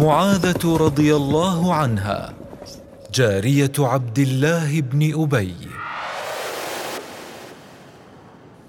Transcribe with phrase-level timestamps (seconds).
[0.00, 2.34] معاذة رضي الله عنها
[3.14, 5.56] جارية عبد الله بن أبي.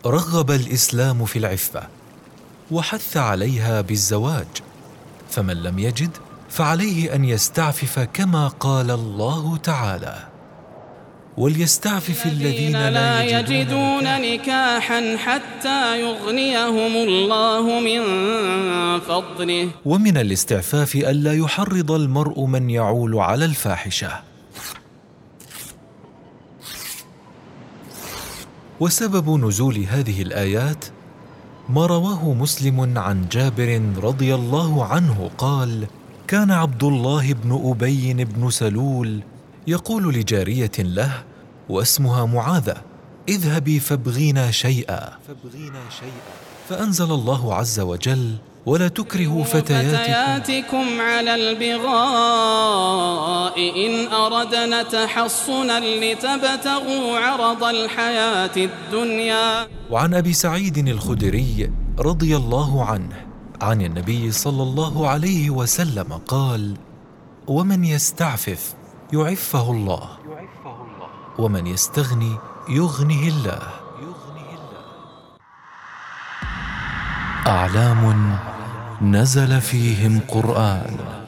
[0.06, 1.84] رغب الإسلام في العفة
[2.72, 4.48] وحث عليها بالزواج
[5.30, 6.10] فمن لم يجد
[6.50, 10.31] فعليه أن يستعفف كما قال الله تعالى.
[11.38, 15.18] وليستعفف الذين لا يجدون نكاحا.
[15.18, 18.02] حتى يغنيهم الله من
[19.00, 19.70] فضله.
[19.86, 24.12] ومن الاستعفاف الا يحرض المرء من يعول على الفاحشة.
[28.80, 30.86] وسبب نزول هذه الآيات
[31.70, 35.88] ما رواه مسلم عن جابر رضي الله عنه قال
[36.28, 39.22] كان عبد الله بن أبي بن سلول
[39.68, 41.24] يقول لجارية له
[41.70, 42.78] واسمها معاذة
[43.30, 45.10] اذهبي فابغينا شيئا.
[46.70, 51.02] فأنزل الله عز وجل ولا تكرهوا فتياتكم.
[51.02, 51.92] على البغاء
[53.86, 59.68] إن أردنا تحصنا لتبتغوا عرض الحياة الدنيا.
[59.90, 63.26] وعن أبي سعيد الخدري رضي الله عنه
[63.62, 66.78] عن النبي صلى الله عليه وسلم قال
[67.48, 68.74] ومن يستعفف
[69.14, 70.10] يعفه الله.
[71.40, 72.38] ومن يستغني
[72.70, 73.62] يغنه الله.
[77.48, 78.38] أعلام
[79.02, 81.21] نزل فيهم قرآن.